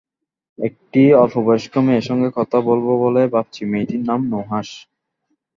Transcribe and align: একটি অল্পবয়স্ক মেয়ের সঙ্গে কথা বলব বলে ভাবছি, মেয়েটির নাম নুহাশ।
একটি 0.59 1.01
অল্পবয়স্ক 1.15 1.73
মেয়ের 1.85 2.05
সঙ্গে 2.09 2.29
কথা 2.37 2.57
বলব 2.69 2.87
বলে 3.03 3.21
ভাবছি, 3.33 3.61
মেয়েটির 3.71 4.03
নাম 4.09 4.19
নুহাশ। 4.31 4.69